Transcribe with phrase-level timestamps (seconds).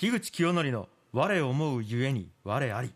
[0.00, 2.94] 樋口清則の我思うゆえに我あり。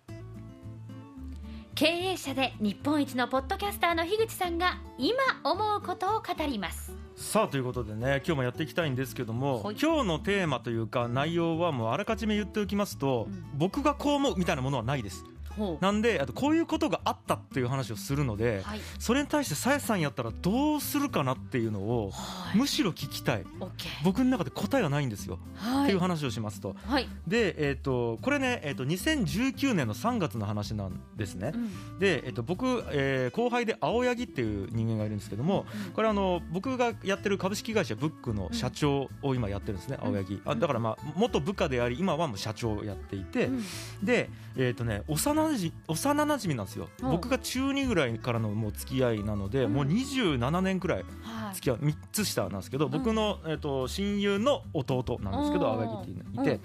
[1.75, 6.93] 経営者で日本一のポッドキャスターの樋口さんが今思うことを語ります。
[7.17, 9.77] さあということでね今日もやっていきたいんですけども、はい。
[9.83, 13.47] 今日のテーマというか内容はもうあらかじめ言っておきますと、うん。
[13.59, 15.25] 僕がこう思うみたいなものはないです。
[15.42, 15.42] ほ
[15.81, 18.81] なんであとこういうことがあったっていう話をするので、はい。
[18.99, 22.59] それに対してさやさんやったらどうするかなっていうのをはい。
[22.59, 23.45] むしろ聞きたい。
[24.05, 25.85] 僕の中で答えがないんですよ、はい。
[25.85, 26.75] っていう話をしますと。
[26.87, 31.99] はい、で、えー、とこれね、えー、と2019年の3月の話なんですね、うん。
[31.99, 35.93] で、えっと、僕、えー後輩で青柳っていう人間がいるんですけども、うん。
[35.93, 40.09] これあの僕がやってる株式会社ブックの社長を今やってるんですね、うん。
[40.09, 40.41] 青柳。
[40.45, 43.65] あだからまあ元部下であり今はもう社長をやっていて、うん。
[44.03, 49.73] でえっ、とね幼なじ幼馴染なんですよ、うん僕が中2ぐらいからのもう付き合いなので、うん。
[49.75, 51.55] もう27年くらいはい。
[51.55, 56.61] 付き合う3つ下なんですけど、僕の、えー、と親友の弟なんですけど青柳っていて、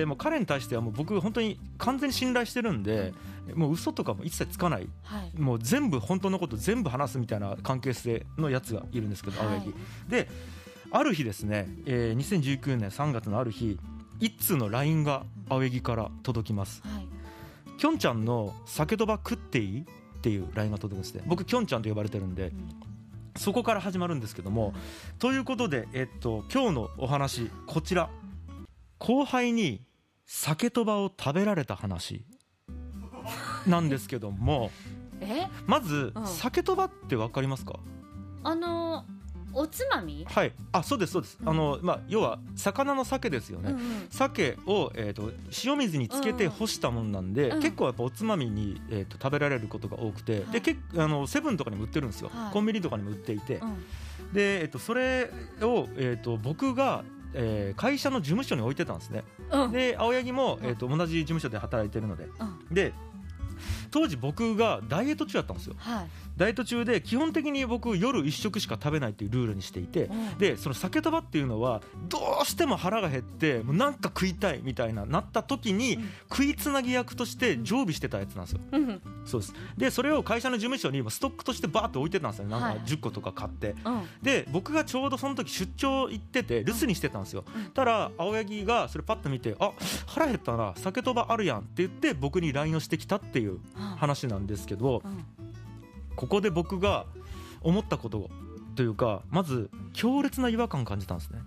[0.00, 3.12] でもう彼に対してはもう僕本当に完全に信頼してるんで、
[3.54, 4.88] もう嘘とかも一切つかない。
[5.02, 5.40] はい。
[5.40, 9.72] もう全部本当のこと全部話すみたいな関係性のやつがいるんですけど青柳、はい
[10.08, 10.28] で
[10.92, 13.78] ある日ですね、えー2019年3月のある日
[14.18, 16.82] 一通の LINE が青柳から届きます。
[16.84, 17.06] はい
[17.80, 22.68] 「きょんちゃんの酒とば食っていい?」っていう LINE が届くんですね僕きょんちゃんと呼ばれてるんでうん
[23.36, 24.74] そこから始まるんですけども
[25.18, 28.10] ということで、えっと、今日のお話こちら。
[28.98, 29.82] 後輩に
[30.26, 32.26] 酒とばを食べられた話。
[33.66, 34.70] なんですけども
[35.20, 35.46] え？
[35.66, 36.26] まずうん。
[36.26, 37.78] 酒とばって分かりますか？
[38.42, 39.06] あの
[39.52, 40.24] おつまみ？
[40.28, 40.52] はい。
[40.72, 41.48] あそうですそうです、うん。
[41.48, 44.06] あのまあ要は魚の鮭ですよね、うんうん。
[44.10, 45.32] 鮭を、えー、と
[45.64, 47.60] 塩水につけてうん干したもんなんで、うん。
[47.60, 50.42] 結構やっぱおつまみに、えー、と食べられることが多くて、はい。
[50.52, 52.52] で結あのセブンとかにも売ってるんですよ、はい。
[52.52, 54.32] コンビニとかにも売っていて、うん。
[54.32, 55.30] で、えー、とそれ
[55.62, 59.24] を、えー、と僕が、えー会社の事務所に置いてたんですね。
[59.50, 59.72] うん。
[59.72, 60.66] で青柳も、うん。
[60.66, 62.24] えー、と同じ事務所で働いてるので。
[62.24, 62.28] う
[62.72, 62.74] ん。
[62.74, 62.92] で
[63.90, 65.74] 当時僕がダイエット中だったんですよ。
[65.78, 66.08] はい。
[66.36, 70.38] ダイエット中で基本的に僕夜1食しか食べないっていうルールにしていてうん。
[70.38, 76.10] でその酒とばっていうのはどうしても腹が減ってもうなんか食いたいみたいななった時にうん。
[76.30, 78.60] 食いつなぎ役として常備してたやつなんですよ。
[78.72, 79.02] うん。
[79.24, 79.54] そうです。
[79.76, 82.46] でそれを会社の事務所にストックとしてバーッと置いてたんですよ。
[82.48, 83.74] なんかはい10個とか買って。
[83.84, 84.02] うん。
[84.22, 87.44] で僕がちょうどその時出張行ってて留守にしてたんですよ。
[87.54, 87.70] うん。
[87.72, 89.72] たら青柳がそれパッと見て「あ
[90.06, 93.58] 腹減ったな酒とばあるやん」って言って僕に LINE をしてきたっていう
[93.98, 95.24] 話なんですけどうん。
[96.16, 97.06] ここで僕が
[97.62, 98.28] 思ったこと
[98.76, 101.40] というかまず強烈な違和感を感じたんですね。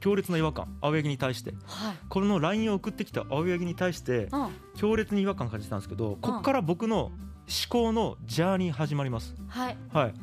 [0.00, 1.52] 強烈な違和感青柳に対して。
[1.66, 1.96] はい。
[2.08, 4.48] この LINE を送ってきた青柳に対してうん。
[4.76, 9.34] 強烈に違和感を感じたんですけどここから僕の思考のジャーニー始まります。
[9.48, 9.76] はい。
[9.92, 10.14] はい。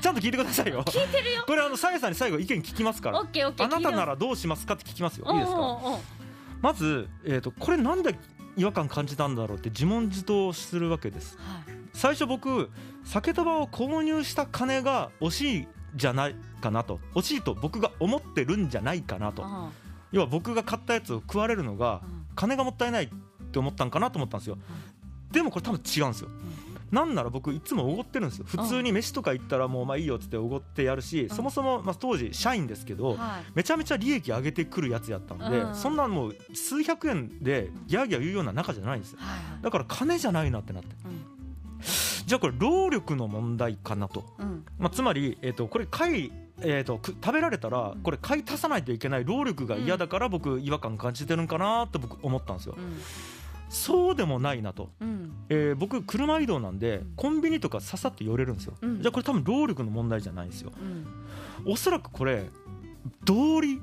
[0.00, 0.82] ちゃんと聞いてくださいよ。
[0.84, 1.44] 聞いてるよ。
[1.46, 3.20] これあのさやさんに最後意見聞きますから。
[3.20, 5.26] オッケーオッケーあなたなららどうしますかって聞きますよ。
[5.32, 5.78] いいですか？
[6.60, 8.14] まず、えー、とこれなんで
[8.56, 11.36] 違和感感じたんだろうって自問自答するわけです。
[11.38, 11.74] はい。
[11.92, 12.70] 最初僕
[13.04, 17.00] 酒とばを購入した金が惜しいじゃないかなと。
[17.14, 19.42] 惜しいと僕が思ってるんじゃないかなと。
[19.42, 19.68] うん
[20.12, 22.26] 要は僕が買ったやつを食われるのがうん。
[22.34, 23.08] 金がもったいないっ
[23.52, 24.58] て思ったんかなと思ったんですよ。
[25.30, 26.30] でもこれ多分違うんですよ
[26.90, 28.44] なんなら僕いつもおごってるんですよ。
[28.46, 31.28] 普通に飯とか行ったらもうまあいいよっつっておごってやるしん。
[31.28, 33.16] そもそもまあ当時社員ですけどはい
[33.54, 35.74] めちゃめちゃ利益上げてくるやつやったんでうん。
[35.74, 39.18] そんなもう数百円でギャーギャー言うような仲じゃないんですよ。
[39.20, 40.88] はいだから金じゃないなってなって。
[41.04, 41.24] うん。
[42.26, 44.24] じゃあこれ労力の問題かなと。
[44.38, 44.64] うん。
[44.78, 52.74] まあ、つまり、えー、とこれ貝、えー、とく食べられたらこれ買い足さないといけない労力が嫌だから僕違和感感じてるんかなと僕思ったんですよ。
[52.76, 52.98] うん
[53.70, 55.32] そうでもないなと、うん。
[55.48, 57.12] えー僕車移動なんでうん。
[57.16, 59.00] コンビニとかささっと寄れるんですよ、うん。
[59.00, 60.72] じゃあこれ多分労力の問題じゃないんですよ。
[60.78, 61.72] うん。
[61.72, 62.50] おそらくこれ
[63.24, 63.80] 道理。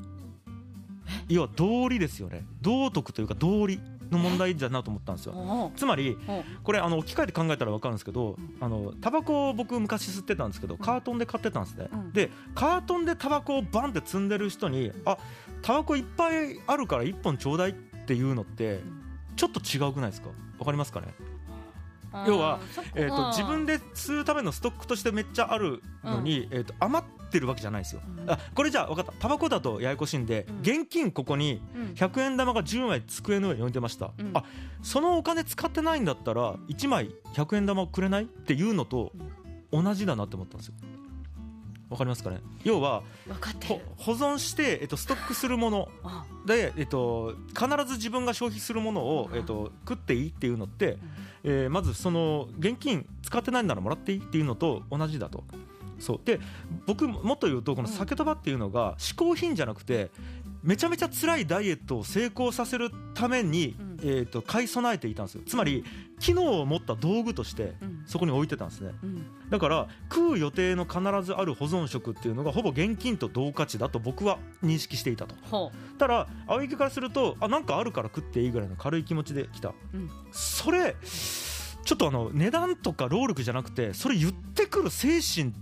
[1.30, 2.46] 要は道理ですよね。
[2.62, 3.80] 道徳というか道理
[4.12, 5.72] の問題じゃなと思ったんですよ。
[5.76, 6.18] つまり
[6.64, 12.14] これあの置き換えて考えたら分かるんですけどあのタバコを僕昔吸ってたんですけどカートンで買ってたんですね、うん。
[12.14, 15.18] でカートンでタバコをバンって積んでる人にあ
[15.62, 18.80] タバコいっぱいあるから1本ちょうだいっていうのって
[19.38, 20.30] ちょっと違うくないですか？
[20.58, 21.08] 分かりますかね？
[22.26, 22.60] 要は
[22.96, 23.28] えー、とうん。
[23.30, 28.32] 自分で吸うためのストックとしてめっちゃあるのに、えー、と余ってるわけじゃないですよ、うん。
[28.32, 29.12] あこれじゃあ分かった。
[29.20, 30.60] タバコだとややこしいんで、うん。
[30.62, 31.82] 現金ここにうん。
[31.96, 34.32] 100円玉が10枚机の上に置いてました、うん。
[34.34, 34.44] あ
[34.82, 38.24] そのお金使ってないんだったら1枚100円玉をくれない？
[38.24, 39.12] っていうのと
[39.72, 40.74] 同じだなって思ったんですよ
[41.90, 42.42] わかりますかね？
[42.64, 45.90] 要は分かってほる保存して、えっと、ストックするもの。
[46.04, 46.26] あ。
[46.46, 50.98] で、えっと、必ず自分が消費するものを、えっと、食っていいっていうのって、
[51.44, 55.44] えーまずその現金使ってないならもらっていいっていうのと同じだと。
[56.00, 56.22] そう。
[56.24, 56.40] で
[56.86, 60.12] 僕もっと言うとこの酒とばっていうのが嗜好品じゃなくて
[60.64, 63.88] めちゃめちゃ辛いダイエットを成功させるために、うん。
[64.00, 65.42] えー、と買い備えていたんですよ。
[65.46, 65.84] つまり
[66.20, 68.04] 機能を持った道具としてうん。
[68.06, 68.92] そこに置いてたんですね。
[69.04, 69.26] うん。
[69.50, 75.36] だから食う予定の必ずある保存食っていうのがほぼ現金と同価値だと僕は認識していたと。
[75.50, 80.10] ほただ青池からするとあなんかあるから食っていいぐらいの軽い気持ちで来た、うん。
[80.32, 80.96] それ
[81.84, 85.54] ちょっとあの値段とか労力じゃなくてそれ言ってくる精神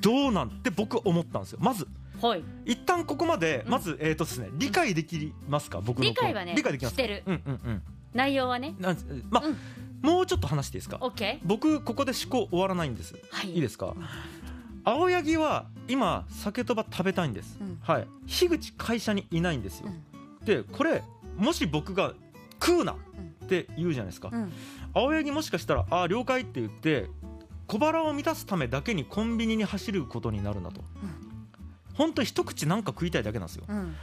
[0.00, 1.58] どうなんて僕思ったんですよ。
[1.60, 1.88] まずう
[2.28, 2.44] はい。
[2.64, 3.70] 一旦ここまでうん。
[3.72, 5.80] まず、えーとですね、理解できますか？
[5.82, 7.22] 僕の理解はね理解できますしてる。
[7.26, 7.82] うんうんうん。
[8.14, 8.74] 内容はね。
[8.78, 8.96] なん
[9.28, 9.56] まあ、うん。
[10.00, 10.98] もうちょっと話していいですか？
[11.44, 13.14] 僕ここで思考終わらないんです。
[13.14, 13.52] ーはい。
[13.52, 13.94] いいですか？
[14.84, 17.78] 青柳は今酒とば食べたいんです、うん。
[17.82, 18.06] はい。
[18.26, 20.44] 樋口会社にいないんですよ、うん。
[20.46, 21.02] でこれ
[21.36, 22.12] もし僕が
[22.62, 22.96] 食うなっ
[23.48, 24.52] て言うじゃないですか、うん。
[24.92, 27.08] 青柳もしかしたらあー了解って言って
[27.66, 30.82] 小腹を満たすためだけにコンビニに走ることになるなと、
[31.94, 33.64] 本当に一口なんか食いたいだけなんですよ。
[33.68, 33.94] うん。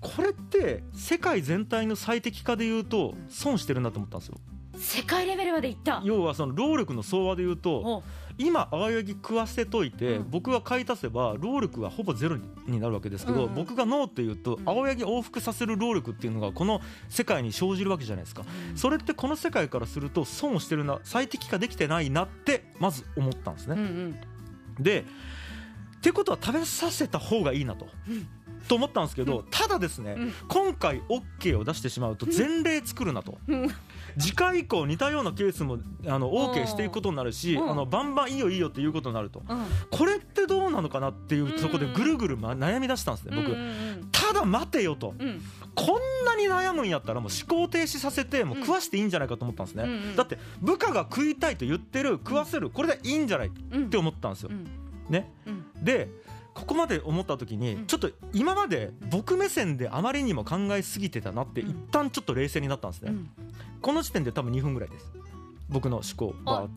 [0.00, 3.26] これって世界全体の最適化で言うとうん。
[3.28, 4.36] 損してるなと思ったんですよ。
[4.78, 6.02] 世界レベルまでいった。
[6.04, 8.02] 要はその労力の総和で言うとお
[8.38, 10.30] 今青柳食わせといて、うん。
[10.30, 13.54] 僕が買い足せば労力がほぼゼロになるわけですけど、うんうん。
[13.54, 18.44] 僕がノーって言うと、うん青柳往復させる労力っていうのがこの世界に生じるわけじゃないですか、
[18.74, 23.84] それってこの世界からすると損をしてるな最適化できてないなってまず思ったんですね、うんう
[24.80, 24.82] ん。
[24.82, 25.06] で
[26.06, 28.28] ってことは食べさせた方がいいなと、うん。
[28.68, 29.44] と思ったんですけど、うん。
[29.50, 30.32] ただですね、うん。
[30.46, 33.68] 今回 OK を出してしまうと前例作るなと、うん。
[34.16, 37.70] 次回以降似たようなケースもあの OK していくことになるし、うん。
[37.70, 39.66] あのバンバンいいよいいよっていうことになるとうん。
[39.90, 43.56] これってどうなのかなっていううんそこでぐるぐる、ま、悩み出したんですね僕、
[44.12, 45.14] ただ待てよと。
[45.18, 45.42] うん。
[45.74, 54.50] こんなに悩むんやったらもう思考停止させてもう食わしていいんじゃないかと思ったんですね、だって部下が食いたいと言ってる食わせるこれでいいんじゃないっうんて思ったんですよ。
[54.52, 54.66] うん。
[55.10, 55.32] ね。
[55.46, 56.08] うんで
[56.52, 57.86] ここまで思った時にうん。
[57.86, 61.70] ちょっと今まで僕目線であまりにも考えすぎてたなってうん。
[61.70, 63.30] 一旦ちょっと冷静になったんですね、うん。
[63.80, 65.12] この時点で多分2分ぐらいです。
[65.68, 66.70] 僕の思考は、はい。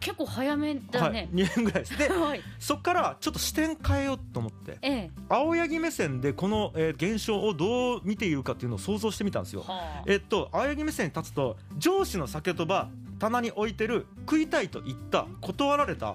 [0.00, 1.30] 結構早めだね。
[1.32, 1.98] はい、2分ぐらいです。
[1.98, 2.40] ではい。
[2.58, 5.10] そこからちょっと視点変えようと思ってええ。
[5.28, 9.62] 青柳目線でこの、えー現象をどう見ているかっていうのを想像してみたんですよ。
[9.62, 10.04] はあ。
[10.06, 12.88] えっと青柳目線に立つと上司の酒とば
[13.18, 16.14] 棚に置いてる食いたいと言った断られた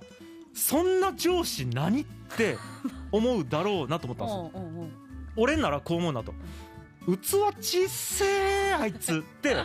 [0.53, 2.18] そんな上司何って
[3.11, 4.89] 思うだろうなと思ったんですよ。
[5.35, 6.33] 俺ならこう思うなと。
[7.07, 9.55] 器ちっせえあいつって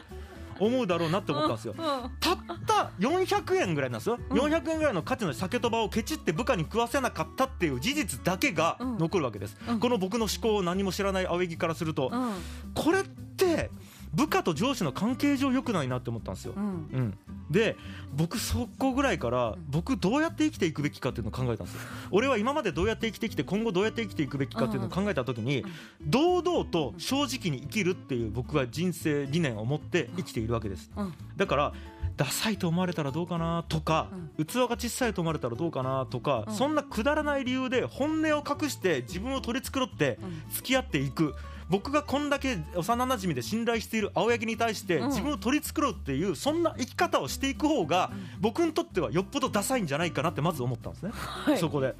[0.58, 1.74] 思うだろうなって思ったんですよ。
[1.76, 1.84] うん
[2.20, 4.38] たった400円ぐらいなんですよ、うん。
[4.38, 8.98] 400円ぐらいの価値の酒とばをケチって部下に食わせなかったっていう事実だけがうん。
[8.98, 9.80] 残るわけです、うん。
[9.80, 12.32] この僕の思考を何も知らない青柳からすると、うん。
[12.74, 13.70] これって
[14.14, 16.62] 部下と上司の関係上良くないなって思ったんですよ、うん。
[16.62, 17.18] うん、
[17.50, 17.76] で
[18.14, 21.80] 僕そこぐらいからん僕どうやって生きていくべきかっていうのを考えたんですよ。
[22.10, 26.10] 俺は今までどうやって生きてきて今後どうやって生きていくべきかっていうのを考えた時にうん。
[26.10, 30.90] 堂々と正直に生きるっていう僕は人生理念を持って生きているわけです。
[30.96, 31.14] うん。
[31.36, 31.72] だから
[32.16, 34.08] ダサいと思われたらどうかなとか、
[34.38, 36.54] 器が小さいと思われたらどうかなとか、うん。
[36.54, 40.52] そんなくだらない理由で本音を隠して自分を取り繕ってうん。
[40.52, 41.34] 付き合っていく。
[41.70, 45.08] 僕がこんだけ幼馴染で信頼している青柳に対してうん。
[45.08, 48.40] 自分を取り繕うっていうそんな生き方をしていく方がうん。
[48.40, 51.58] 僕にとってはよっぽどダサいんじゃないかなってまず思ったんですね、はい。
[51.58, 51.94] そこで。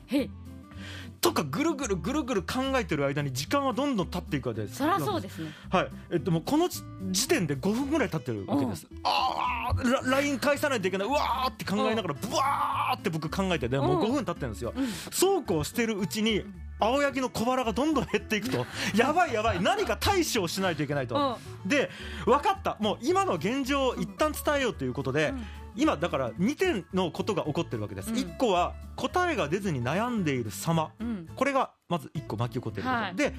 [1.25, 4.77] とかぐるぐるぐるぐる考えてる間に時間はどんどん経っていくわけです。
[4.77, 5.49] そりゃそうですね。
[5.71, 6.83] はい、えっと、もうこの時
[7.13, 8.87] 時点で5分ぐらい経ってるわけです。
[9.05, 14.09] ああ、ラ LINE 返さないといけない、うわーって考えながら、ブワーって僕考えてて、もううん。
[14.11, 14.75] 5分経ってるんですよ。
[14.77, 14.87] うん。
[15.11, 16.45] そうこうしてるうちに、
[16.79, 21.39] 青柳の小腹がどんどん減っていくと、 やばいやばい、何か対処をしないといけないと。
[21.65, 21.91] で、
[22.27, 25.33] 分かった、もう今の現状を一旦伝えようということで、
[25.77, 28.11] 今だから2点のことが起こってるわけです。
[28.11, 28.17] うん。
[28.17, 30.91] 1個は答えが出ずに悩んでいる様。
[31.01, 31.29] うん。
[31.35, 33.17] これがまず1個巻き起こっていること、はい。
[33.17, 33.35] で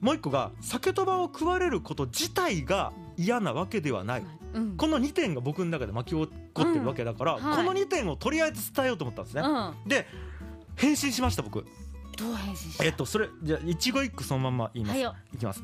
[0.00, 4.76] もう1個が酒とばを食われること自体が嫌なわけではない、うん。
[4.76, 7.42] この2点が僕の中で巻き起こってるわけだから、うん。
[7.42, 7.56] はい。
[7.56, 9.88] この2点をとりあえず伝えようと思ったんですね、うん。
[9.88, 10.06] で
[10.76, 11.64] 返信しました僕。
[12.18, 12.84] どう返信した？
[12.84, 15.14] えっとそれじゃあ一語一句そのまんま言います、はいよ。
[15.32, 15.62] いきます。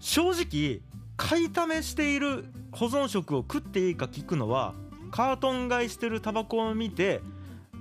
[0.00, 0.80] 正直
[1.16, 4.74] 買いためしている保存食を食っていいか聞くのは
[5.14, 7.20] カートン買いしてるタバコを見て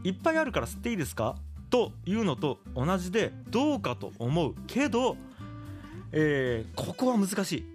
[0.04, 1.36] いっぱいあるから吸っていいですか？
[1.72, 5.18] というのと同じでどうかと思うけど、
[6.12, 7.66] えーここは難しい。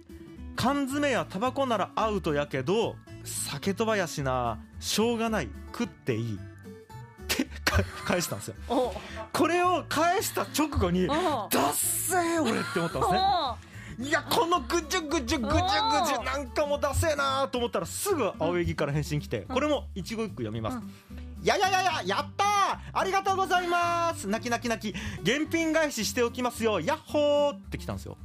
[0.55, 6.35] 缶詰やタバコならアウトやけど酒とばやしなしょうがない食っていい。
[6.35, 6.39] っ
[7.27, 8.55] てか返したんですよ。
[8.69, 8.93] お。
[9.33, 13.19] これを返した直後におダッセー俺って思ったんですね
[13.99, 20.77] いやこのぐじゅぐじゅぐじゅぐじゅなんかもダセーなと思ったらすぐ青柳から返信来てこれも一語一句読みます、
[21.43, 22.49] やいやいやいややったー
[22.93, 24.27] ありがとうございます。
[24.27, 24.95] 泣き泣き泣き。
[25.21, 26.79] 現品返ししておきますよ。
[26.79, 28.17] ヤッホーって来たんですよ。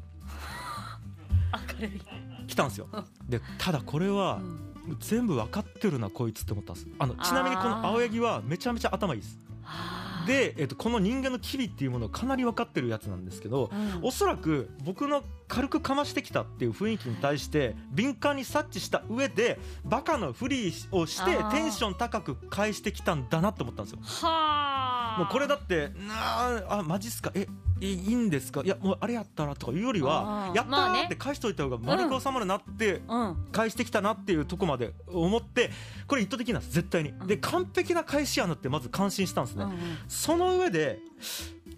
[1.81, 2.03] 明るい、
[2.47, 2.89] 来たんですよ。
[3.29, 4.75] でただこれはうん。
[5.01, 6.87] 全部分かってるなこいつって思ったんです。
[6.99, 9.39] あのちなみにこの青柳はめちゃめちゃ頭いいです。
[9.63, 14.01] はあで、えっと、この人間の機微っていうものをかなり分かってるやつなんですけどうん。
[14.03, 23.99] おそらく僕の軽くかましてきたっていう雰囲気に対して敏感に察知した上でバカのふりをしてテンション高く返してきたんだなって思ったんですよ。
[24.03, 24.74] はあ
[25.19, 27.31] もうこれだってなああマジっすか？
[27.35, 27.47] え
[27.81, 28.63] いいいんですか？
[28.65, 31.01] いやもうあれやったらとかいうよりはやったまあね。
[31.03, 33.37] ーって返しといた方が丸く収まるなってうん。
[33.53, 35.71] 返してきたなっていうとこまで思って
[36.07, 37.13] これ意図的なんです絶対に。
[37.27, 39.67] で完璧な返しやなってまず感心したんですね。
[40.09, 41.01] その上で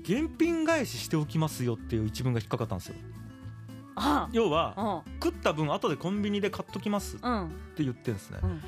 [0.03, 2.95] 現品返ししておきますよっていう一文が引っかかったんですよ。
[3.97, 4.29] あ。
[4.33, 8.39] 要はあ食った分後でコンビニで買っときますって言ってるんですね。
[8.43, 8.63] うん。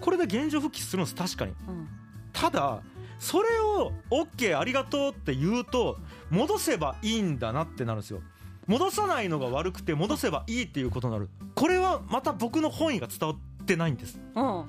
[0.00, 1.52] これで現状復帰するんです確かに。
[1.66, 1.88] うん。
[2.32, 2.82] ただ
[3.18, 5.98] それを OK ありがとうって言うと
[6.30, 8.20] 戻せばいいんだなってなるんですよ。
[8.66, 11.28] 戻さないのが悪くて戻せばいいっていうことになる。
[11.54, 14.20] これはまた僕の本意が伝わってないんです。
[14.34, 14.64] うん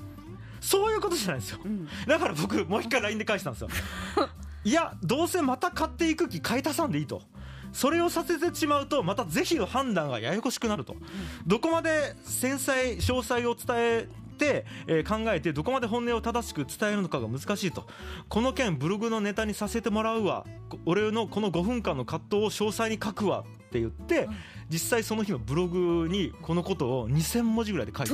[0.60, 1.60] そういうことじゃないんですよ。
[1.64, 1.88] うん。
[2.08, 3.70] だから僕もう一回 LINE で返したんですよ。
[4.64, 7.22] いやどうせまた買っていく気買い足さんでいいと。
[7.74, 10.96] それをさせてしまうとまた是非の判断がややこしくなると。
[11.46, 14.27] どこまで繊細詳細を伝えて、
[14.88, 17.86] えー考えてどこまで本音を正しく伝えるのかが難しいと。
[18.30, 20.46] この件ブログのネタにさせてもらうわ。
[20.70, 23.44] こ俺のこの5分間の葛藤を詳細に書くわ。
[23.68, 24.36] って言って、うん。
[24.70, 28.14] 実際その日のブログにこのことを2000文字ぐらいで書いて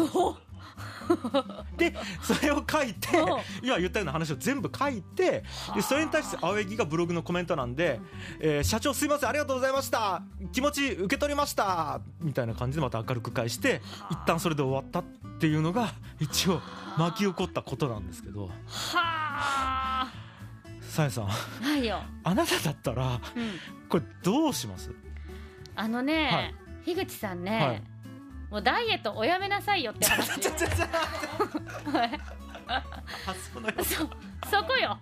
[1.78, 3.28] でそれを書いてうん。
[3.62, 5.44] 今言ったような話を全部書いて
[5.76, 8.00] でそれに対して青柳がブログのコメントなんで
[8.40, 10.22] 「えー社長すいませんありがとうございました。
[10.52, 15.04] 気持ち受け取りました」みたいな感じでまた明るく返して一旦それで終わったっ
[15.40, 16.62] ていうのが一応
[16.98, 18.48] 巻き起こったことなんですけど。
[18.48, 18.52] は
[18.96, 20.12] あ。
[20.82, 21.28] さやさん。
[21.62, 23.20] ないよ、あなただったらうん、
[23.90, 24.92] これどうします？
[25.76, 26.56] あのね、はい。
[26.86, 27.84] 樋口さんね、はい
[28.54, 30.68] もうダイエットおやめなさいよって話ちちちょ
[31.98, 32.20] はい
[33.26, 33.96] 発想のそ
[34.48, 35.00] そこよ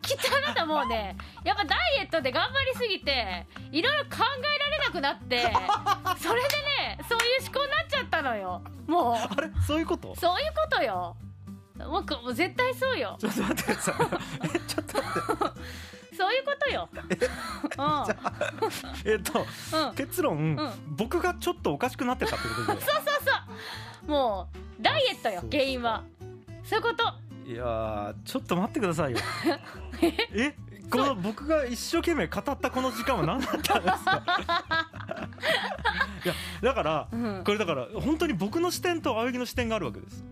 [0.00, 1.14] きっとあなたもうね
[1.44, 5.52] やっぱダイエットで頑張りすぎていろいろ考えられなくなって
[6.18, 6.48] それで
[6.88, 11.14] ねそういう思考になっちゃったのよもうあれそういうことそういうことよ
[11.76, 15.08] もうこもう絶対そうよちょっと待ってくださいちょっと待
[15.50, 15.60] って
[16.18, 16.88] そういうことよ。
[19.04, 19.14] え？
[19.18, 19.46] っと
[19.94, 20.72] 結論、ん。
[20.96, 24.10] 僕がちょっとおかしくなってたってことでそうそうそう。
[24.10, 26.02] もうダイエットよ原因は。
[26.64, 27.04] そういうこと。
[27.48, 29.18] いやーちょっと待ってくださいよ。
[30.34, 30.54] え？
[30.90, 34.22] この僕が一生懸命語ったこの時間は何だったんですか？
[36.24, 37.44] いやだからうん。
[37.44, 40.24] これだから本当に僕の視点と青柳の視点があるわけです、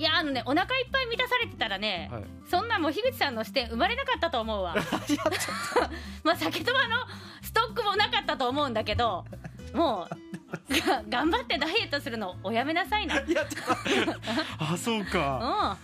[0.00, 4.74] いやあのねお腹いっぱい満たされてたらね、はい、そんなもう樋口さんの視点生まれなかったと思うわ。
[6.24, 6.96] まあ酒とばの
[7.42, 9.26] ストックもなかったと思うんだけど
[9.74, 13.20] もう が頑張ってダイエットするのおやめなさいな。
[13.20, 15.76] うんといやちょっとあそうか。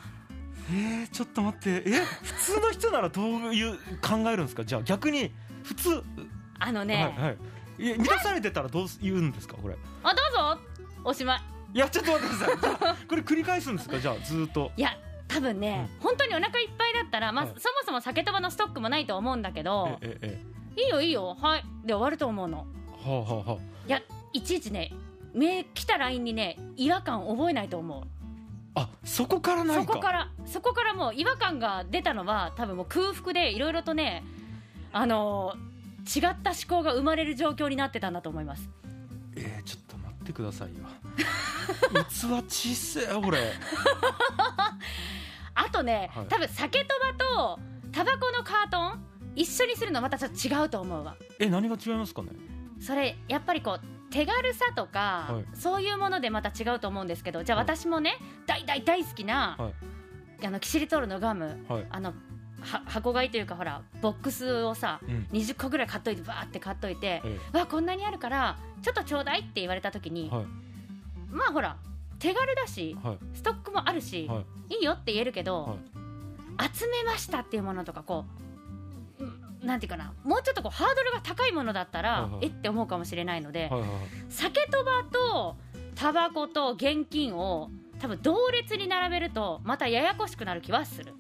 [0.71, 1.83] えー、ちょっと待って。
[1.87, 4.65] え普通の人ならどういう考えるんですか？
[4.65, 5.31] じゃあ逆に
[5.63, 6.03] 普通、
[6.59, 7.99] あのね、はいはい。
[7.99, 9.77] 満たされてたらどう言うんですかこれ？
[10.03, 10.23] あど
[10.55, 10.61] うぞ。
[11.05, 12.47] おしまいいやちょっと待ってくだ
[12.79, 13.07] さい。
[13.07, 13.99] これ繰り返すんですか？
[14.01, 14.73] じゃあずーっと。
[14.79, 14.97] いや
[15.29, 17.55] 多分ね、本当にお腹いっぱいだったら、まあはい。
[17.59, 20.01] そもそも酒とばのストックもないと思うんだけど
[20.75, 21.65] いいよいいよはい。
[21.85, 22.67] で終わると思うの。
[23.05, 23.87] えはあはあはあ。
[23.87, 24.01] いや
[24.33, 24.91] いちいちね
[25.35, 28.05] 目来た LINE にね違和感覚えないと思う。
[28.75, 29.83] あそこからないか。
[29.83, 34.25] そこからそこからもう違和感が出たのは多分もう空腹でいろいろとね
[34.95, 38.71] あのー違った思考が生まれる状況になってたんだと思います。
[39.35, 39.86] えー、ちょっと待
[40.27, 40.85] ってくださいよ。
[42.09, 43.39] 器小せえ俺
[45.55, 46.27] あとね、はい。
[46.27, 47.61] 多分酒とばと
[47.93, 49.05] タバコのカートン
[49.37, 51.17] 一緒にするのまたちょっと違うと思うわ。
[51.39, 52.31] え何が違いますかね？
[52.81, 53.81] それやっぱりこう
[54.11, 55.57] 手軽さとか、はい。
[55.57, 57.67] そういうものでまた違うと思うんですけどじゃあはい。
[57.67, 60.47] 私もね大大大好きな、はい。
[60.47, 61.87] あのキシリトールのガムはい。
[61.91, 62.15] あのは
[62.63, 65.27] 箱買いというかほらボックスをさうん。
[65.33, 70.45] 20個ぐらい買っといてバーって買っといて、えわこんなにあるからちょっとちょうだいって言われた時に、はい。
[71.31, 71.77] まあほら
[72.19, 73.19] 手軽だしはい。
[73.35, 74.75] ストックもあるし、はい。
[74.77, 75.79] い、いよって言えるけど、はい。
[76.75, 78.25] 集めましたっていうものとかこ
[79.21, 82.47] ううんなんていうかなもうちょっとこうハードルが高いものだったら、はいはい。
[82.47, 84.01] えって思うかもしれないので、はいはいはい。
[84.31, 85.57] 酒とばと
[85.95, 87.71] タバコと現金を
[88.01, 91.15] 多分同列に並べるとまたややこしくなる気はする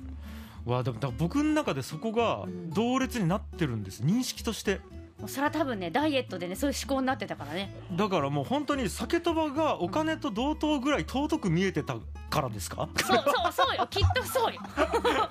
[0.66, 2.70] わあでもだ僕の中でそこがうん。
[2.70, 4.02] 同列になってるんです。
[4.02, 4.80] 認識として。
[5.26, 7.74] それは多分ねダイエットでねそういう思考になってたからね。
[7.92, 11.96] だからもう本当に酒とばがお金と同等ぐらい尊く見えてた
[12.28, 12.88] からですか？
[13.02, 13.86] そうそうそうよ。
[13.88, 14.60] きっとそうよ。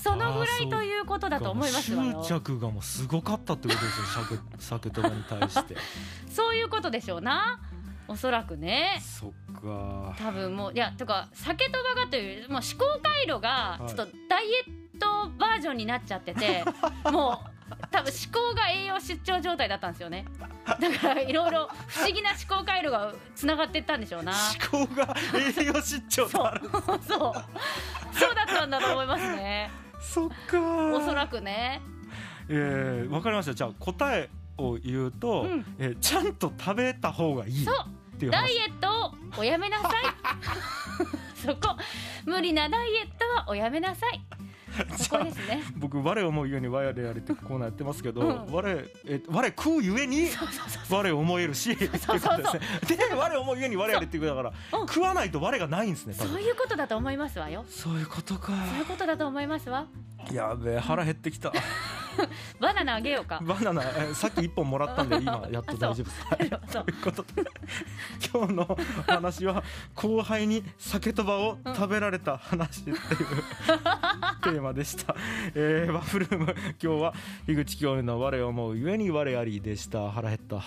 [0.00, 2.22] そのぐらいということだと思いますわよ。
[2.22, 4.38] 執着がもうすごかったってことですよ。
[4.58, 5.76] 酒酒とばに対して。
[6.30, 7.60] そういうことでしょうな
[8.08, 9.00] おそらくね。
[9.00, 10.14] そっか。
[10.18, 13.88] 多分もういやとか酒とばがというもう思考回路がはい。
[13.88, 14.64] ちょっとダイエ
[14.96, 16.64] ットバージョンになっちゃってて、
[17.10, 17.58] もう
[17.90, 20.24] 多分思考が栄養失調状態だったんですよね。
[20.66, 24.32] だからいろいろ不思議な思考回路がつながっていったんでしょうな。
[24.72, 25.14] 思考が
[25.60, 26.68] 栄養失調とある。
[26.70, 27.00] そう。
[27.02, 28.34] そう。
[28.34, 29.70] だったんだと思いますね。
[30.00, 30.58] そっか
[30.94, 31.82] おそらくね。
[32.48, 33.54] えー、わかりました。
[33.54, 35.64] じゃあ答えを言うと、うん。
[35.78, 38.30] えーちゃんと食べた方がいいそう。
[38.30, 39.92] ダイエットをおやめなさい。
[41.46, 41.76] そこ。
[42.26, 44.20] 無理なダイエットはおやめなさい。
[44.98, 45.62] そこですね。
[45.76, 48.52] 僕我思うゆえに我やれってコーナーやってますけど、うん。
[48.52, 48.62] 我
[49.06, 50.28] え我食うゆえに
[50.90, 52.38] 我思えるしってことそう。
[52.38, 54.84] ですねで我思うゆえに我やれっていうことだから、う。
[54.84, 54.86] ん。
[54.88, 57.64] 食わないと我がないんですねそういうことだと思いますわよ。
[57.68, 58.52] そういうことか。
[58.68, 59.86] そういうことだと思いますわ。
[60.32, 61.52] やべえ腹減ってきた
[62.60, 63.40] バナナあげようか。
[63.42, 66.26] バナナえさっき一本もらったんで 今やっと大丈夫です。
[66.26, 66.38] はい。
[66.38, 67.44] ということで
[68.32, 69.62] 今日の話は
[69.94, 72.96] 後輩に酒とばを食べられた話っていう、
[74.42, 75.14] テーマでした、
[75.54, 77.14] えー、ワッフルーム今日は
[77.46, 80.10] 樋口教授の我を思うゆえに我ありでした。
[80.10, 80.62] 腹減った